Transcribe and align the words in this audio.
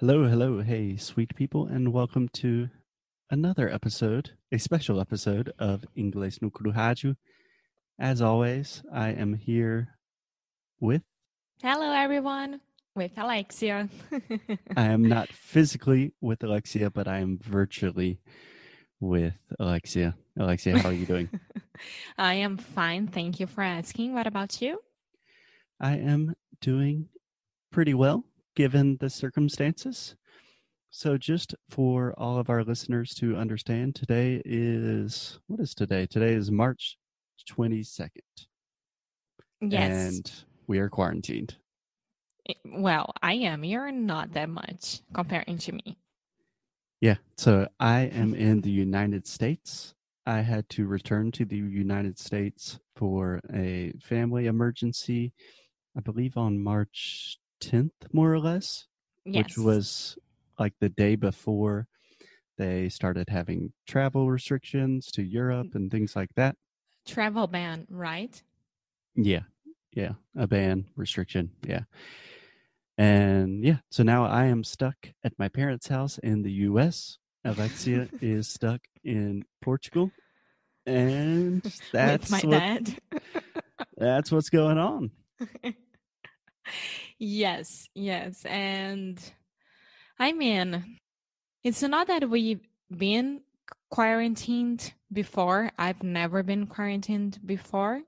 Hello, 0.00 0.28
hello, 0.28 0.60
hey, 0.60 0.96
sweet 0.96 1.34
people, 1.34 1.66
and 1.66 1.92
welcome 1.92 2.28
to 2.28 2.68
another 3.30 3.68
episode, 3.68 4.30
a 4.52 4.56
special 4.56 5.00
episode 5.00 5.52
of 5.58 5.84
Inglês 5.96 6.40
no 6.40 6.50
Rádio. 6.50 7.16
As 7.98 8.22
always, 8.22 8.84
I 8.92 9.08
am 9.08 9.34
here 9.34 9.98
with. 10.78 11.02
Hello, 11.60 11.90
everyone, 11.90 12.60
with 12.94 13.10
Alexia. 13.16 13.88
I 14.76 14.84
am 14.84 15.02
not 15.02 15.30
physically 15.32 16.12
with 16.20 16.44
Alexia, 16.44 16.90
but 16.90 17.08
I 17.08 17.18
am 17.18 17.40
virtually 17.42 18.20
with 19.00 19.34
Alexia. 19.58 20.14
Alexia, 20.38 20.78
how 20.78 20.90
are 20.90 20.92
you 20.92 21.06
doing? 21.06 21.28
I 22.16 22.34
am 22.34 22.56
fine. 22.56 23.08
Thank 23.08 23.40
you 23.40 23.48
for 23.48 23.62
asking. 23.62 24.14
What 24.14 24.28
about 24.28 24.62
you? 24.62 24.78
I 25.80 25.96
am 25.96 26.36
doing 26.60 27.08
pretty 27.72 27.94
well 27.94 28.27
given 28.58 28.96
the 28.98 29.08
circumstances. 29.08 30.16
So, 30.90 31.16
just 31.16 31.54
for 31.70 32.12
all 32.18 32.38
of 32.40 32.50
our 32.50 32.64
listeners 32.64 33.14
to 33.20 33.36
understand, 33.36 33.94
today 33.94 34.42
is 34.44 35.38
what 35.46 35.60
is 35.60 35.74
today? 35.74 36.06
Today 36.06 36.32
is 36.34 36.50
March 36.50 36.98
22nd. 37.48 38.08
Yes. 39.60 40.08
And 40.08 40.32
we 40.66 40.80
are 40.80 40.88
quarantined. 40.88 41.54
Eh, 42.48 42.54
well, 42.64 43.12
I 43.22 43.34
am. 43.34 43.62
You're 43.62 43.92
not 43.92 44.32
that 44.32 44.48
much 44.48 45.02
comparing 45.14 45.58
to 45.58 45.72
me. 45.72 45.96
Yeah. 47.00 47.18
So, 47.36 47.68
I 47.78 48.00
am 48.06 48.34
in 48.34 48.60
the 48.60 48.72
United 48.72 49.24
States. 49.24 49.94
I 50.26 50.40
had 50.40 50.68
to 50.70 50.88
return 50.88 51.30
to 51.32 51.44
the 51.44 51.56
United 51.56 52.18
States 52.18 52.80
for 52.96 53.40
a 53.54 53.92
family 54.02 54.46
emergency, 54.46 55.32
I 55.96 56.00
believe 56.00 56.36
on 56.36 56.60
March 56.60 57.38
10th, 57.60 57.92
more 58.12 58.32
or 58.32 58.40
less, 58.40 58.86
Yes. 59.24 59.44
which 59.44 59.58
was 59.58 60.18
like 60.58 60.74
the 60.80 60.88
day 60.88 61.16
before 61.16 61.86
they 62.56 62.88
started 62.88 63.28
having 63.28 63.72
travel 63.86 64.30
restrictions 64.30 65.10
to 65.12 65.22
Europe 65.22 65.68
mm. 65.68 65.74
and 65.76 65.90
things 65.90 66.16
like 66.16 66.34
that. 66.34 66.56
travel 67.06 67.46
ban, 67.46 67.86
right? 67.88 68.42
Yeah. 69.14 69.44
Yeah. 69.92 70.12
A 70.36 70.46
ban 70.46 70.86
restriction. 70.96 71.50
Yeah. 71.66 71.84
And 72.98 73.64
yeah, 73.64 73.78
so 73.90 74.02
now 74.02 74.24
I 74.26 74.46
am 74.46 74.64
stuck 74.64 74.96
at 75.22 75.38
my 75.38 75.48
parents' 75.48 75.86
house 75.86 76.18
in 76.18 76.42
the 76.42 76.52
US. 76.68 77.18
Alexia 77.44 78.08
is 78.20 78.48
stuck 78.48 78.80
in 79.04 79.44
Portugal. 79.62 80.10
And 80.84 81.62
that's 81.92 82.30
with 82.30 82.44
my 82.44 82.48
what, 82.48 82.58
dad. 82.58 82.98
that's 83.96 84.32
what's 84.32 84.50
going 84.50 84.78
on. 84.78 85.10
yes, 87.18 87.88
yes. 87.94 88.44
And 88.44 89.20
I 90.18 90.32
mean, 90.32 90.98
it's 91.62 91.82
not 91.82 92.06
that 92.08 92.28
we've 92.28 92.66
been 92.90 93.42
quarantined 93.90 94.92
before. 95.12 95.70
I've 95.78 96.02
never 96.02 96.42
been 96.42 96.66
quarantined 96.66 97.38
before. 97.44 98.02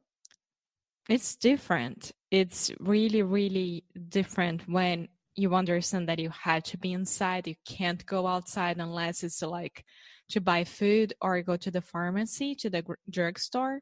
It's 1.08 1.36
different. 1.36 2.12
It's 2.30 2.70
really, 2.78 3.22
really 3.22 3.84
different 4.08 4.68
when 4.68 5.08
you 5.34 5.54
understand 5.54 6.08
that 6.08 6.18
you 6.18 6.30
had 6.30 6.64
to 6.66 6.78
be 6.78 6.92
inside. 6.92 7.46
You 7.46 7.56
can't 7.66 8.04
go 8.06 8.26
outside 8.26 8.78
unless 8.78 9.24
it's 9.24 9.42
like 9.42 9.84
to 10.30 10.40
buy 10.40 10.64
food 10.64 11.14
or 11.20 11.42
go 11.42 11.56
to 11.56 11.70
the 11.70 11.80
pharmacy, 11.80 12.54
to 12.56 12.70
the 12.70 12.84
drugstore. 13.08 13.80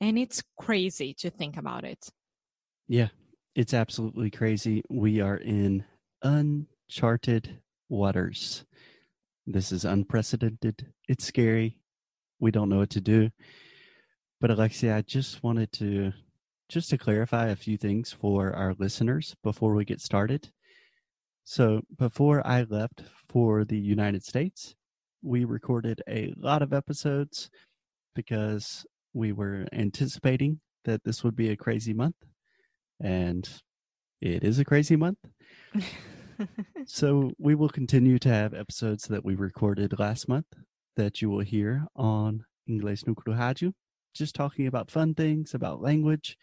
And 0.00 0.18
it's 0.18 0.42
crazy 0.56 1.14
to 1.18 1.30
think 1.30 1.56
about 1.56 1.84
it. 1.84 2.08
Yeah, 2.86 3.08
it's 3.58 3.74
absolutely 3.74 4.30
crazy. 4.30 4.84
We 4.88 5.20
are 5.20 5.38
in 5.38 5.84
uncharted 6.22 7.58
waters. 7.88 8.64
This 9.48 9.72
is 9.72 9.84
unprecedented. 9.84 10.86
It's 11.08 11.24
scary. 11.24 11.80
We 12.38 12.52
don't 12.52 12.68
know 12.68 12.78
what 12.78 12.90
to 12.90 13.00
do. 13.00 13.30
But 14.40 14.52
Alexia, 14.52 14.96
I 14.96 15.02
just 15.02 15.42
wanted 15.42 15.72
to 15.72 16.12
just 16.68 16.88
to 16.90 16.98
clarify 16.98 17.48
a 17.48 17.56
few 17.56 17.76
things 17.76 18.12
for 18.12 18.52
our 18.52 18.76
listeners 18.78 19.34
before 19.42 19.74
we 19.74 19.84
get 19.84 20.00
started. 20.00 20.48
So, 21.42 21.80
before 21.96 22.46
I 22.46 22.62
left 22.62 23.02
for 23.28 23.64
the 23.64 23.76
United 23.76 24.22
States, 24.22 24.76
we 25.20 25.44
recorded 25.44 26.00
a 26.08 26.32
lot 26.36 26.62
of 26.62 26.72
episodes 26.72 27.50
because 28.14 28.86
we 29.14 29.32
were 29.32 29.66
anticipating 29.72 30.60
that 30.84 31.02
this 31.02 31.24
would 31.24 31.34
be 31.34 31.48
a 31.48 31.56
crazy 31.56 31.92
month 31.92 32.14
and 33.00 33.48
it 34.20 34.44
is 34.44 34.58
a 34.58 34.64
crazy 34.64 34.96
month. 34.96 35.18
So 36.86 37.32
we 37.38 37.54
will 37.54 37.68
continue 37.68 38.18
to 38.20 38.28
have 38.28 38.54
episodes 38.54 39.04
that 39.08 39.24
we 39.24 39.34
recorded 39.34 39.98
last 39.98 40.28
month 40.28 40.46
that 40.96 41.20
you 41.20 41.30
will 41.30 41.40
hear 41.40 41.86
on 41.96 42.44
Inglês 42.68 43.06
no 43.06 43.14
Rádio, 43.14 43.72
just 44.14 44.34
talking 44.34 44.66
about 44.66 44.90
fun 44.90 45.14
things, 45.14 45.54
about 45.54 45.82
language, 45.82 46.36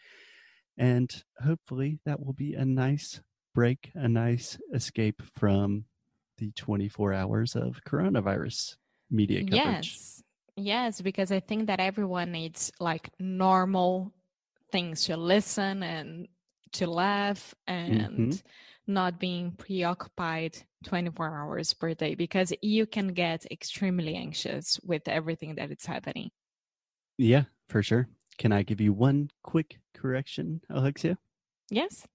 and 0.78 1.10
hopefully 1.42 1.98
that 2.04 2.24
will 2.24 2.32
be 2.32 2.54
a 2.54 2.64
nice 2.64 3.20
break, 3.54 3.90
a 3.94 4.08
nice 4.08 4.58
escape 4.74 5.22
from 5.34 5.84
the 6.38 6.52
24 6.52 7.14
hours 7.14 7.56
of 7.56 7.80
coronavirus 7.86 8.76
media 9.10 9.40
coverage. 9.40 9.94
Yes. 9.94 10.22
Yes, 10.58 11.00
because 11.00 11.32
I 11.32 11.40
think 11.40 11.66
that 11.66 11.80
everyone 11.80 12.32
needs 12.32 12.72
like 12.80 13.10
normal 13.18 14.12
things 14.72 15.04
to 15.04 15.16
listen 15.16 15.82
and 15.82 16.28
to 16.78 16.86
laugh 16.86 17.54
mm-hmm. 17.68 18.00
and 18.00 18.42
not 18.86 19.18
being 19.18 19.52
preoccupied 19.52 20.56
24 20.84 21.34
hours 21.34 21.74
per 21.74 21.94
day 21.94 22.14
because 22.14 22.52
you 22.62 22.86
can 22.86 23.08
get 23.08 23.44
extremely 23.50 24.14
anxious 24.14 24.78
with 24.84 25.08
everything 25.08 25.56
that 25.56 25.70
is 25.70 25.84
happening. 25.84 26.30
Yeah, 27.18 27.44
for 27.68 27.82
sure. 27.82 28.08
Can 28.38 28.52
I 28.52 28.62
give 28.62 28.80
you 28.80 28.92
one 28.92 29.30
quick 29.42 29.78
correction, 29.94 30.60
Alexia? 30.70 31.18
Yes. 31.70 32.06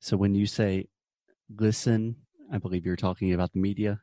So 0.00 0.16
when 0.16 0.34
you 0.34 0.46
say 0.46 0.88
listen, 1.56 2.16
I 2.52 2.58
believe 2.58 2.86
you're 2.86 2.96
talking 2.96 3.32
about 3.32 3.52
the 3.52 3.60
media. 3.60 4.00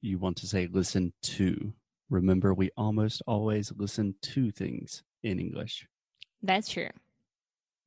You 0.00 0.18
want 0.18 0.36
to 0.38 0.46
say 0.46 0.68
listen 0.70 1.12
to. 1.22 1.72
Remember, 2.10 2.54
we 2.54 2.70
almost 2.76 3.22
always 3.26 3.72
listen 3.76 4.14
to 4.22 4.50
things 4.50 5.02
in 5.22 5.38
English. 5.38 5.86
That's 6.42 6.68
true. 6.68 6.90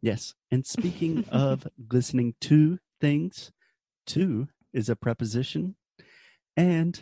Yes. 0.02 0.34
And 0.52 0.66
speaking 0.66 1.26
of 1.32 1.68
listening 1.92 2.36
to 2.42 2.80
things, 3.02 3.52
to 4.08 4.48
is 4.74 4.90
a 4.90 4.96
preposition. 4.96 5.76
And 6.56 7.02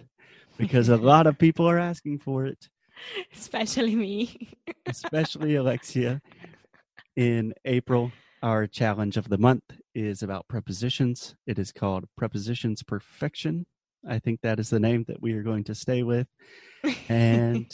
because 0.58 0.90
a 0.90 0.98
lot 0.98 1.28
of 1.28 1.38
people 1.38 1.70
are 1.70 1.80
asking 1.80 2.20
for 2.20 2.46
it, 2.46 2.70
Especially 3.34 3.96
me. 3.96 4.58
especially 4.86 5.56
Alexia, 5.58 6.22
in 7.16 7.54
April, 7.66 8.12
our 8.42 8.68
challenge 8.68 9.18
of 9.18 9.30
the 9.30 9.38
month 9.38 9.64
is 9.94 10.24
about 10.24 10.48
prepositions. 10.48 11.36
It 11.48 11.60
is 11.60 11.72
called 11.72 12.06
Prepositions 12.18 12.84
Perfection. 12.84 13.66
I 14.08 14.20
think 14.20 14.42
that 14.42 14.60
is 14.60 14.70
the 14.70 14.80
name 14.80 15.04
that 15.08 15.22
we 15.22 15.34
are 15.34 15.44
going 15.44 15.64
to 15.66 15.76
stay 15.76 16.04
with. 16.04 16.28
And 17.10 17.72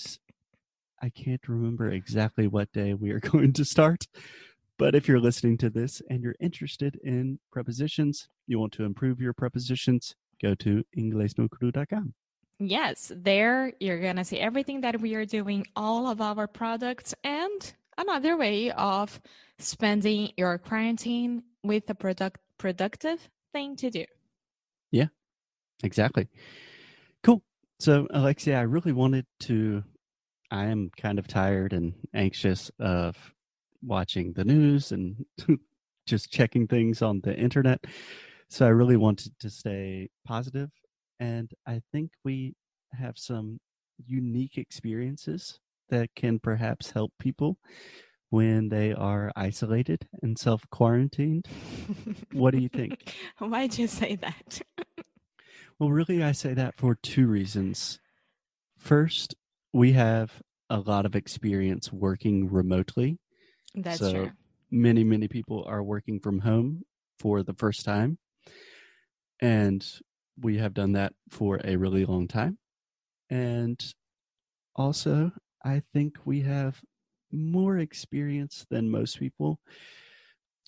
I 1.02 1.10
can't 1.10 1.46
remember 1.48 1.90
exactly 1.90 2.48
what 2.48 2.72
day 2.72 2.94
we 2.94 3.12
are 3.12 3.20
going 3.20 3.54
to 3.54 3.66
start. 3.66 4.08
But 4.82 4.96
if 4.96 5.08
you're 5.08 5.20
listening 5.20 5.60
to 5.60 5.70
this 5.70 6.02
and 6.10 6.24
you're 6.24 6.36
interested 6.40 7.00
in 7.04 7.38
prepositions, 7.52 8.30
you 8.48 8.58
want 8.58 8.74
to 8.74 8.84
improve 8.84 9.22
your 9.22 9.32
prepositions, 9.32 10.16
go 10.42 10.56
to 10.56 10.84
inglesnocru.com. 10.98 12.16
yes, 12.58 13.12
there 13.16 13.74
you're 13.80 14.02
going 14.02 14.16
to 14.16 14.24
see 14.24 14.40
everything 14.40 14.82
that 14.82 15.00
we 15.00 15.14
are 15.14 15.24
doing, 15.24 15.68
all 15.76 16.08
of 16.08 16.20
our 16.20 16.48
products, 16.48 17.14
and 17.24 17.74
another 18.00 18.36
way 18.36 18.72
of 18.72 19.22
spending 19.60 20.32
your 20.36 20.58
quarantine 20.58 21.44
with 21.64 21.88
a 21.92 21.94
product 21.94 22.40
productive 22.58 23.30
thing 23.54 23.76
to 23.76 23.92
do. 23.92 24.06
Yeah, 24.90 25.10
exactly. 25.84 26.28
Cool. 27.22 27.44
So, 27.80 28.08
Alexia, 28.10 28.58
I 28.58 28.64
really 28.64 28.94
wanted 28.94 29.28
to. 29.42 29.84
I 30.50 30.66
am 30.66 30.90
kind 30.98 31.20
of 31.20 31.28
tired 31.28 31.72
and 31.72 31.94
anxious 32.16 32.72
of 32.80 33.16
watching 33.84 34.34
the 34.34 34.44
news 34.46 34.92
and 34.92 35.26
just 36.06 36.32
checking 36.32 36.68
things 36.68 37.02
on 37.02 37.22
the 37.22 37.36
internet. 37.36 37.84
So, 38.50 38.66
I 38.66 38.70
really 38.70 38.98
wanted 38.98 39.34
to 39.40 39.50
stay 39.50 40.10
positive, 40.26 40.70
And 41.20 41.52
I 41.68 41.82
think 41.92 42.12
we 42.24 42.56
have 42.94 43.18
some 43.18 43.60
unique 44.06 44.58
experiences 44.58 45.60
that 45.90 46.10
can 46.16 46.40
perhaps 46.40 46.92
help 46.92 47.12
people 47.20 47.58
when 48.30 48.70
they 48.70 48.94
are 48.94 49.32
isolated 49.36 50.08
and 50.24 50.38
self 50.40 50.64
quarantined. 50.72 51.48
What 52.32 52.52
do 52.54 52.60
you 52.60 52.70
think? 52.70 53.14
Why'd 53.40 53.78
you 53.78 53.88
say 53.88 54.16
that? 54.18 54.62
Well, 55.80 55.90
really, 55.90 56.22
I 56.24 56.32
say 56.32 56.54
that 56.54 56.76
for 56.78 56.94
two 56.94 57.26
reasons. 57.26 58.00
First, 58.78 59.34
we 59.74 59.94
have 59.94 60.42
a 60.70 60.78
lot 60.80 61.08
of 61.08 61.16
experience 61.16 61.92
working 61.92 62.48
remotely. 62.52 63.18
That's 63.76 64.00
So, 64.00 64.12
true. 64.12 64.32
Many, 64.72 65.04
many 65.04 65.28
people 65.28 65.66
are 65.68 65.84
working 65.84 66.20
from 66.20 66.40
home 66.40 66.84
for 67.20 67.44
the 67.44 67.54
first 67.54 67.84
time. 67.86 68.18
And 69.42 69.86
we 70.40 70.58
have 70.58 70.74
done 70.74 70.94
that 70.94 71.14
for 71.30 71.60
a 71.64 71.76
really 71.76 72.06
long 72.06 72.28
time. 72.28 72.58
And 73.30 73.80
also, 74.76 75.32
I 75.64 75.84
think 75.94 76.18
we 76.26 76.42
have 76.42 76.82
more 77.32 77.78
experience 77.80 78.66
than 78.70 78.90
most 78.90 79.20
people 79.20 79.60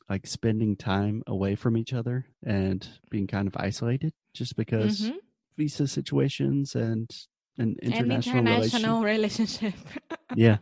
like 0.10 0.28
spending 0.28 0.76
time 0.76 1.24
away 1.28 1.56
from 1.56 1.78
each 1.78 1.94
other 1.94 2.26
and 2.46 2.88
being 3.10 3.28
kind 3.28 3.48
of 3.48 3.56
isolated 3.58 4.14
just 4.34 4.56
because 4.56 5.10
Mhm. 5.10 5.18
visa 5.58 5.88
situations 5.88 6.76
and 6.76 7.10
an 7.58 7.76
An 7.86 7.94
international, 7.94 8.42
international 8.42 9.02
relationship. 9.04 9.04
relationship. 9.04 9.74
Yeah. 10.36 10.58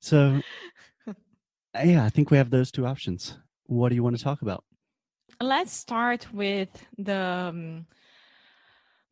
So, 0.00 0.40
yeah, 1.74 2.04
I 2.04 2.08
think 2.08 2.30
we 2.30 2.38
have 2.38 2.50
those 2.50 2.70
two 2.70 2.86
options. 2.86 3.36
What 3.64 3.90
do 3.90 3.94
you 3.94 4.02
want 4.02 4.16
to 4.16 4.24
talk 4.24 4.42
about? 4.42 4.64
Let's 5.40 5.72
start 5.72 6.26
with 6.32 6.68
the 6.98 7.16
um, 7.16 7.86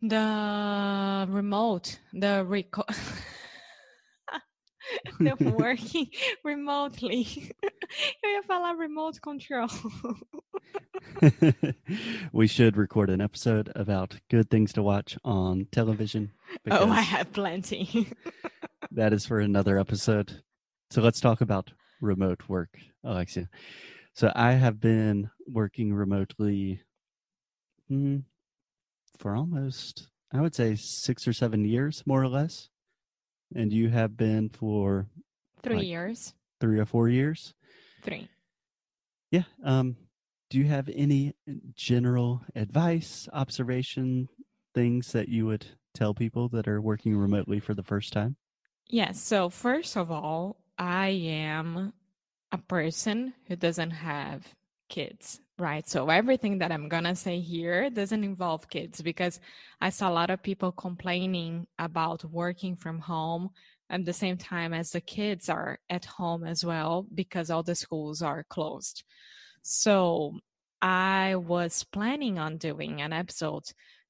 the 0.03 1.27
remote, 1.29 2.01
the 2.13 2.45
record. 2.47 2.87
the 5.21 5.55
working 5.59 6.09
remotely. 6.45 7.53
Eu 8.25 8.31
ia 8.31 8.43
falar 8.43 8.77
remote 8.79 9.21
control. 9.21 9.69
we 12.33 12.47
should 12.47 12.77
record 12.77 13.11
an 13.11 13.21
episode 13.21 13.71
about 13.75 14.19
good 14.31 14.51
things 14.51 14.73
to 14.73 14.83
watch 14.83 15.19
on 15.25 15.67
television. 15.73 16.31
oh, 16.71 16.91
I 16.91 17.01
have 17.01 17.33
plenty. 17.33 18.09
that 18.91 19.13
is 19.13 19.27
for 19.27 19.41
another 19.41 19.79
episode. 19.79 20.43
So 20.91 21.03
let's 21.03 21.21
talk 21.21 21.41
about 21.43 21.71
remote 22.01 22.41
work, 22.49 22.79
Alexia. 23.05 23.49
So 24.15 24.33
I 24.35 24.53
have 24.53 24.81
been 24.81 25.31
working 25.47 25.93
remotely 25.93 26.81
hmm, 27.89 28.19
for 29.19 29.37
almost, 29.37 30.09
I 30.33 30.41
would 30.41 30.55
say, 30.55 30.75
six 30.77 31.29
or 31.29 31.33
seven 31.33 31.65
years, 31.65 32.03
more 32.07 32.23
or 32.23 32.29
less. 32.29 32.69
And 33.55 33.73
you 33.73 33.89
have 33.91 34.17
been 34.17 34.49
for 34.51 35.07
Three 35.63 35.77
Like- 35.77 35.87
years. 35.87 36.35
three 36.61 36.79
or 36.79 36.87
four 36.87 37.09
years. 37.09 37.55
Three. 38.03 38.29
Yeah. 39.31 39.45
Um, 39.63 39.97
do 40.51 40.59
you 40.59 40.65
have 40.67 40.89
any 40.95 41.35
general 41.75 42.43
advice, 42.55 43.29
observation, 43.33 44.29
things 44.75 45.13
that 45.13 45.29
you 45.29 45.47
would 45.47 45.67
tell 45.95 46.15
people 46.15 46.49
that 46.51 46.67
are 46.69 46.81
working 46.81 47.17
remotely 47.17 47.61
for 47.61 47.75
the 47.75 47.83
first 47.83 48.13
time? 48.13 48.37
Yes. 48.89 49.21
So, 49.21 49.49
first 49.51 49.97
of 49.97 50.11
all, 50.11 50.57
I 50.79 51.09
am 51.09 51.93
a 52.53 52.59
person 52.59 53.35
who 53.47 53.57
doesn't 53.57 53.91
have 53.91 54.47
kids, 54.89 55.41
right? 55.59 55.89
So, 55.89 56.09
everything 56.09 56.59
that 56.59 56.73
I'm 56.73 56.89
going 56.89 57.05
to 57.05 57.17
say 57.17 57.41
here 57.41 57.91
doesn't 57.91 58.25
involve 58.25 58.71
kids 58.71 59.03
because 59.03 59.41
I 59.81 59.91
saw 59.91 60.09
a 60.09 60.13
lot 60.13 60.31
of 60.31 60.43
people 60.43 60.73
complaining 60.73 61.67
about 61.79 62.25
working 62.25 62.77
from 62.77 63.01
home 63.01 63.51
at 63.91 64.05
the 64.05 64.13
same 64.13 64.37
time 64.37 64.73
as 64.73 64.91
the 64.93 65.01
kids 65.01 65.49
are 65.49 65.79
at 65.91 66.05
home 66.05 66.45
as 66.45 66.65
well 66.65 67.07
because 67.15 67.51
all 67.51 67.63
the 67.63 67.75
schools 67.75 68.23
are 68.23 68.45
closed. 68.45 69.03
So, 69.63 70.39
I 70.81 71.35
was 71.37 71.85
planning 71.85 72.39
on 72.39 72.57
doing 72.59 73.03
an 73.03 73.13
episode 73.13 73.65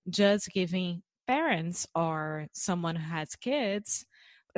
just 0.09 0.51
giving 0.53 1.03
parents 1.27 1.87
or 1.95 2.47
someone 2.53 2.97
who 2.97 3.11
has 3.11 3.37
kids 3.37 4.07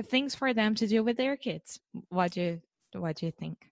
things 0.03 0.35
for 0.35 0.53
them 0.55 0.75
to 0.77 0.87
do 0.87 1.03
with 1.03 1.17
their 1.17 1.37
kids. 1.37 1.81
What 2.09 2.33
do 2.33 2.41
you 2.41 2.63
what 2.93 3.17
do 3.17 3.27
you 3.27 3.33
think? 3.33 3.71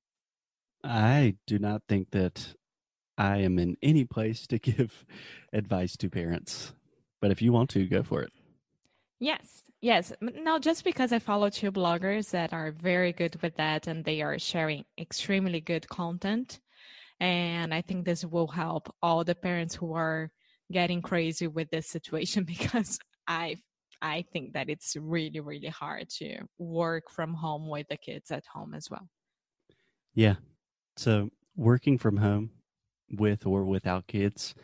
I 0.84 1.36
do 1.46 1.58
not 1.58 1.82
think 1.88 2.10
that 2.12 2.54
I 3.16 3.38
am 3.38 3.58
in 3.58 3.76
any 3.82 4.04
place 4.04 4.46
to 4.48 4.58
give 4.70 5.04
advice 5.52 5.96
to 5.98 6.08
parents. 6.08 6.72
But 7.20 7.32
if 7.32 7.42
you 7.42 7.52
want 7.52 7.70
to, 7.70 7.86
go 7.86 8.02
for 8.02 8.22
it. 8.22 8.32
Yes. 9.18 9.64
Yes. 9.80 10.12
M- 10.22 10.44
No, 10.44 10.58
just 10.58 10.84
because 10.84 11.12
I 11.12 11.18
follow 11.18 11.50
two 11.50 11.72
bloggers 11.72 12.30
that 12.30 12.52
are 12.52 12.70
very 12.70 13.12
good 13.12 13.40
with 13.42 13.56
that 13.56 13.88
and 13.88 14.04
they 14.04 14.22
are 14.22 14.38
sharing 14.38 14.84
extremely 14.98 15.60
good 15.60 15.88
content. 15.88 16.60
And 17.20 17.74
I 17.74 17.82
think 17.82 18.04
this 18.04 18.24
will 18.24 18.46
help 18.46 18.94
all 19.02 19.24
the 19.24 19.34
parents 19.34 19.74
who 19.74 19.94
are 19.94 20.30
getting 20.70 21.02
crazy 21.02 21.48
with 21.48 21.70
this 21.70 21.88
situation 21.88 22.44
because 22.54 22.98
I 23.26 23.56
I 24.00 24.24
think 24.32 24.52
that 24.52 24.68
it's 24.68 24.96
really, 24.96 25.40
really 25.40 25.68
hard 25.68 26.08
to 26.10 26.40
work 26.58 27.10
from 27.10 27.34
home 27.34 27.68
with 27.68 27.88
the 27.88 27.96
kids 27.96 28.30
at 28.30 28.44
home 28.46 28.74
as 28.74 28.90
well. 28.90 29.08
Yeah. 30.14 30.36
So 30.96 31.30
working 31.56 31.98
from 31.98 32.16
home 32.16 32.50
with 33.10 33.46
or 33.46 33.64
without 33.64 34.06
kids 34.06 34.54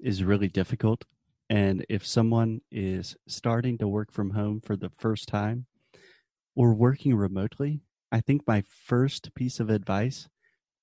is 0.00 0.24
really 0.24 0.48
difficult. 0.48 1.04
And 1.50 1.84
if 1.88 2.06
someone 2.06 2.60
is 2.70 3.16
starting 3.28 3.78
to 3.78 3.88
work 3.88 4.10
from 4.12 4.30
home 4.30 4.60
for 4.60 4.76
the 4.76 4.90
first 4.98 5.28
time 5.28 5.66
or 6.56 6.74
working 6.74 7.14
remotely, 7.14 7.80
I 8.12 8.20
think 8.20 8.46
my 8.46 8.62
first 8.62 9.34
piece 9.34 9.60
of 9.60 9.70
advice 9.70 10.28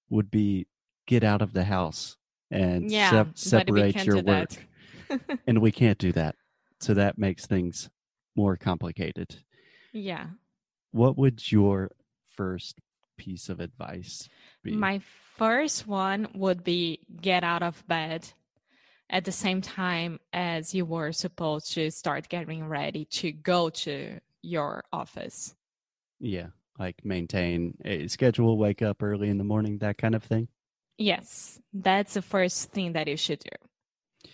would 0.10 0.30
be 0.30 0.68
get 1.08 1.24
out 1.24 1.42
of 1.42 1.54
the 1.54 1.64
house 1.64 2.18
and 2.52 2.92
Yeah, 2.92 3.24
we 3.24 3.32
separate 3.36 4.06
your 4.06 4.22
work. 4.22 4.68
and 5.48 5.62
we 5.62 5.72
can't 5.72 5.98
do 5.98 6.12
that. 6.14 6.36
So 6.82 6.94
that 6.96 7.18
makes 7.18 7.46
things 7.46 7.90
more 8.36 8.58
complicated. 8.58 9.36
yeah. 9.94 10.28
What 10.92 11.18
would 11.18 11.52
your 11.52 11.92
first 12.36 12.80
piece 13.18 13.50
of 13.50 13.60
advice 13.60 14.28
be? 14.64 14.72
My 14.72 15.00
first 15.38 15.88
one 15.88 16.28
would 16.34 16.64
be 16.64 17.00
get 17.22 17.44
out 17.44 17.64
of 17.64 17.88
bed 17.88 18.28
at 19.10 19.26
the 19.26 19.32
same 19.32 19.62
time 19.62 20.20
as 20.34 20.74
you 20.74 20.86
were 20.86 21.12
supposed 21.12 21.74
to 21.74 21.92
start 21.92 22.30
getting 22.30 22.68
ready 22.68 23.06
to 23.06 23.32
go 23.32 23.70
to 23.70 24.20
your 24.42 24.84
office. 24.92 25.56
yeah, 26.20 26.48
like 26.80 27.06
maintain 27.06 27.78
a 27.86 28.08
schedule, 28.08 28.58
wake 28.58 28.82
up 28.82 29.04
early 29.04 29.30
in 29.30 29.38
the 29.38 29.44
morning, 29.44 29.78
that 29.80 29.98
kind 29.98 30.16
of 30.16 30.24
thing. 30.24 30.48
Yes, 30.98 31.60
that's 31.74 32.14
the 32.16 32.22
first 32.22 32.72
thing 32.72 32.94
that 32.94 33.08
you 33.08 33.18
should 33.18 33.40
do. 33.40 34.30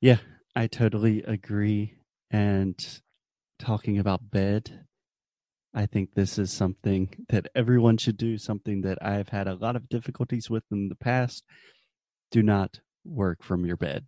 Yeah, 0.00 0.18
I 0.54 0.66
totally 0.66 1.22
agree. 1.22 1.94
And 2.30 2.76
talking 3.58 3.98
about 3.98 4.30
bed, 4.30 4.86
I 5.74 5.86
think 5.86 6.14
this 6.14 6.38
is 6.38 6.52
something 6.52 7.24
that 7.28 7.48
everyone 7.54 7.96
should 7.96 8.16
do, 8.16 8.38
something 8.38 8.82
that 8.82 8.98
I've 9.00 9.28
had 9.28 9.46
a 9.46 9.54
lot 9.54 9.76
of 9.76 9.88
difficulties 9.88 10.50
with 10.50 10.64
in 10.70 10.88
the 10.88 10.96
past. 10.96 11.44
Do 12.30 12.42
not 12.42 12.80
work 13.04 13.42
from 13.42 13.64
your 13.64 13.76
bed. 13.76 14.06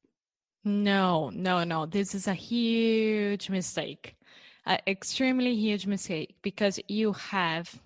No, 0.65 1.31
no, 1.31 1.65
no. 1.65 1.87
This 1.87 2.15
is 2.15 2.29
a 2.29 2.35
huge 2.35 3.51
mistake, 3.51 4.17
an 4.65 4.79
extremely 4.87 5.55
huge 5.55 5.87
mistake 5.87 6.37
because 6.43 6.79
you 6.89 7.13
have 7.13 7.81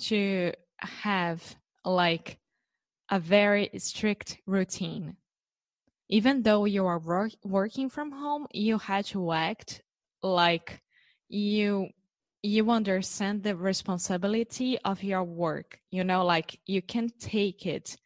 to 0.00 0.52
have 0.78 1.56
like 1.84 2.38
a 3.08 3.20
very 3.20 3.70
strict 3.78 4.38
routine. 4.46 5.16
Even 6.12 6.42
though 6.42 6.64
you 6.66 6.86
are 6.86 6.98
work- 7.00 7.40
working 7.44 7.88
from 7.88 8.12
home, 8.12 8.46
you 8.52 8.78
had 8.78 9.04
to 9.06 9.32
act 9.32 9.82
like 10.22 10.80
you 11.28 11.88
you 12.44 12.70
understand 12.70 13.42
the 13.42 13.56
responsibility 13.56 14.78
of 14.80 15.02
your 15.02 15.24
work. 15.24 15.80
You 15.90 16.04
know, 16.04 16.24
like 16.24 16.58
you 16.66 16.82
can 16.82 17.08
take 17.18 17.66
it. 17.66 17.96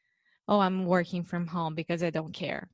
Oh, 0.48 0.60
I'm 0.60 0.86
working 0.86 1.24
from 1.24 1.46
home 1.48 1.74
because 1.74 2.02
I 2.02 2.10
don't 2.10 2.32
care 2.32 2.70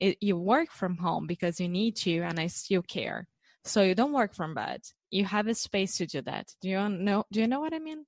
it, 0.00 0.16
you 0.20 0.36
work 0.36 0.70
from 0.70 0.96
home 0.96 1.26
because 1.26 1.60
you 1.60 1.68
need 1.68 1.94
to 1.94 2.20
and 2.20 2.40
i 2.40 2.46
still 2.46 2.82
care 2.82 3.28
so 3.64 3.82
you 3.82 3.94
don't 3.94 4.12
work 4.12 4.34
from 4.34 4.54
bed 4.54 4.80
you 5.10 5.24
have 5.24 5.46
a 5.46 5.54
space 5.54 5.96
to 5.98 6.06
do 6.06 6.22
that 6.22 6.46
do 6.60 6.68
you 6.70 6.88
know 6.88 7.24
do 7.30 7.40
you 7.40 7.46
know 7.46 7.60
what 7.60 7.74
i 7.74 7.78
mean 7.78 8.04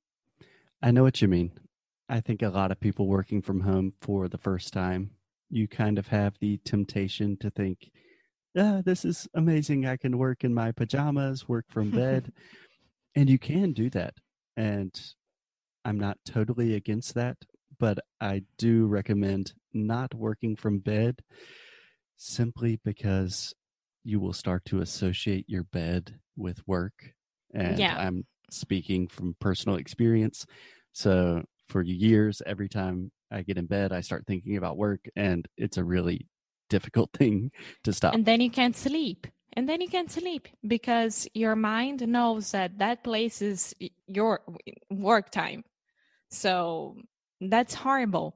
I 0.85 0.90
know 0.90 1.04
what 1.04 1.23
you 1.23 1.28
mean. 1.28 1.52
I 2.09 2.21
think 2.21 2.42
a 2.42 2.49
lot 2.49 2.73
of 2.73 2.80
people 2.80 3.06
working 3.06 3.40
from 3.40 3.61
home 3.61 3.92
for 4.00 4.28
the 4.28 4.37
first 4.37 4.73
time, 4.73 5.12
you 5.52 5.68
kind 5.68 5.99
of 5.99 6.09
have 6.09 6.35
the 6.40 6.59
temptation 6.64 7.37
to 7.38 7.50
think, 7.50 7.90
ah, 8.56 8.82
this 8.85 9.04
is 9.04 9.28
amazing. 9.35 9.87
I 9.87 9.97
can 9.99 10.18
work 10.18 10.44
in 10.44 10.54
my 10.54 10.73
pajamas, 10.73 11.49
work 11.49 11.66
from 11.71 11.90
bed. 12.02 12.32
and 13.14 13.28
you 13.30 13.38
can 13.38 13.73
do 13.73 13.90
that. 13.90 14.14
And 14.56 14.92
I'm 15.85 15.99
not 15.99 16.18
totally 16.26 16.75
against 16.75 17.14
that, 17.14 17.37
but 17.78 17.99
I 18.21 18.44
do 18.59 18.87
recommend 18.87 19.54
not 19.75 20.14
working 20.14 20.56
from 20.56 20.78
bed 20.80 21.21
simply 22.16 22.80
because 22.85 23.52
you 24.04 24.21
will 24.21 24.32
start 24.32 24.64
to 24.66 24.80
associate 24.80 25.44
your 25.49 25.64
bed 25.64 26.18
with 26.37 26.66
work. 26.66 27.12
And 27.54 27.78
Yeah. 27.78 27.97
I'm 27.99 28.26
speaking 28.50 29.09
from 29.09 29.35
personal 29.40 29.76
experience. 29.78 30.47
So 30.92 31.42
for 31.73 31.83
years, 31.83 32.43
every 32.47 32.69
time 32.69 33.11
I 33.31 33.43
get 33.43 33.57
in 33.57 33.67
bed, 33.67 33.93
I 33.93 34.02
start 34.02 34.26
thinking 34.26 34.59
about 34.59 34.76
work, 34.76 35.09
and 35.17 35.49
it's 35.57 35.79
a 35.79 35.85
really 35.85 36.29
difficult 36.69 37.11
thing 37.21 37.50
to 37.85 37.93
stop. 37.93 38.14
and 38.14 38.25
then 38.25 38.41
you 38.41 38.50
can't 38.50 38.76
sleep 38.76 39.26
and 39.55 39.69
then 39.69 39.81
you 39.83 39.88
can't 39.88 40.11
sleep 40.11 40.49
because 40.67 41.29
your 41.35 41.55
mind 41.55 42.07
knows 42.09 42.52
that 42.52 42.79
that 42.79 43.05
place 43.05 43.43
is 43.43 43.75
your 44.07 44.41
work 44.91 45.31
time 45.31 45.62
so 46.31 46.97
that's 47.41 47.75
horrible 47.75 48.35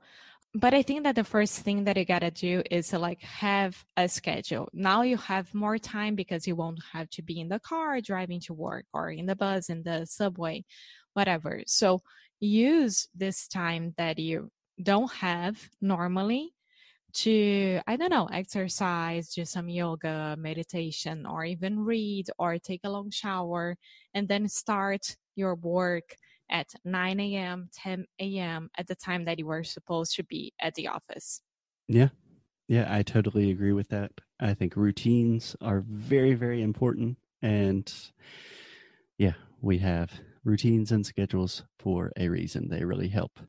but 0.59 0.73
I 0.73 0.83
think 0.83 1.05
that 1.05 1.17
the 1.17 1.25
first 1.25 1.61
thing 1.61 1.85
that 1.85 1.99
you 1.99 2.07
gotta 2.07 2.31
do 2.31 2.63
is 2.71 2.89
to 2.89 2.99
like 2.99 3.21
have 3.21 3.85
a 3.99 4.09
schedule. 4.09 4.71
Now 4.73 5.03
you 5.03 5.19
have 5.19 5.53
more 5.53 5.77
time 5.77 6.15
because 6.15 6.47
you 6.47 6.57
won't 6.57 6.81
have 6.95 7.11
to 7.11 7.23
be 7.23 7.41
in 7.41 7.49
the 7.49 7.61
car 7.61 8.01
driving 8.01 8.41
to 8.47 8.55
work 8.55 8.87
or 8.95 9.11
in 9.11 9.27
the 9.27 9.37
bus, 9.37 9.69
in 9.69 9.83
the 9.83 10.07
subway, 10.07 10.65
whatever. 11.13 11.63
So 11.67 12.01
use 12.41 13.09
this 13.15 13.49
time 13.49 13.95
that 13.97 14.19
you 14.19 14.51
don't 14.83 15.13
have 15.13 15.71
normally 15.81 16.53
to 17.13 17.81
i 17.87 17.97
don't 17.97 18.11
know 18.11 18.29
exercise 18.31 19.33
do 19.33 19.43
some 19.43 19.71
yoga 19.71 20.37
meditation 20.39 21.25
or 21.25 21.45
even 21.45 21.81
read 21.81 22.27
or 22.39 22.59
take 22.59 22.81
a 22.85 22.91
long 22.91 23.11
shower 23.11 23.75
and 24.13 24.29
then 24.29 24.47
start 24.47 25.17
your 25.35 25.55
work 25.55 26.15
at 26.51 26.69
9 26.85 27.21
a.m., 27.21 27.69
10 27.75 28.07
a.m. 28.21 28.71
at 28.79 28.87
the 28.87 28.95
time 28.95 29.25
that 29.25 29.39
you 29.39 29.47
were 29.47 29.65
supposed 29.65 30.15
to 30.17 30.25
be 30.25 30.53
at 30.61 30.75
the 30.75 30.89
office. 30.89 31.43
Yeah. 31.89 32.09
Yeah, 32.69 32.87
I 32.89 33.03
totally 33.03 33.51
agree 33.51 33.73
with 33.73 33.89
that. 33.91 34.11
I 34.41 34.53
think 34.55 34.75
routines 34.75 35.55
are 35.61 35.85
very, 35.89 36.35
very 36.35 36.63
important. 36.63 37.17
And 37.41 37.93
yeah, 39.19 39.35
we 39.61 39.79
have 39.79 40.11
routines 40.47 40.93
and 40.93 41.05
schedules 41.05 41.65
for 41.79 42.13
a 42.17 42.29
reason. 42.29 42.69
They 42.69 42.85
really 42.85 43.09
help. 43.09 43.41